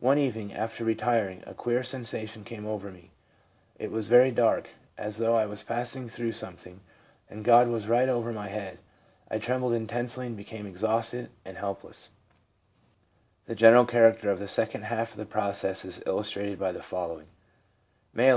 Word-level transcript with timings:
One 0.00 0.18
evening, 0.18 0.52
after 0.52 0.82
retiring, 0.82 1.44
a 1.46 1.54
queer 1.54 1.84
sensation 1.84 2.42
came 2.42 2.66
over 2.66 2.90
me; 2.90 3.12
it 3.78 3.92
was 3.92 4.08
very 4.08 4.32
dark, 4.32 4.70
as 4.96 5.18
though 5.18 5.36
I 5.36 5.46
was 5.46 5.62
pass 5.62 5.94
ing 5.94 6.08
through 6.08 6.32
something, 6.32 6.80
and 7.30 7.44
God 7.44 7.68
was 7.68 7.86
right 7.86 8.08
over 8.08 8.32
my 8.32 8.48
head. 8.48 8.78
I 9.30 9.38
trembled 9.38 9.74
intensely, 9.74 10.26
and 10.26 10.36
became 10.36 10.66
exhausted 10.66 11.30
and 11.44 11.56
helpless/ 11.58 12.10
The 13.46 13.54
general 13.54 13.84
character 13.86 14.30
of 14.32 14.40
the 14.40 14.48
second 14.48 14.82
half 14.86 15.12
of 15.12 15.16
the 15.16 15.24
process 15.26 15.84
is 15.84 16.02
illustrated 16.06 16.58
by 16.58 16.72
the 16.72 16.82
following: 16.82 17.28
M., 18.14 18.36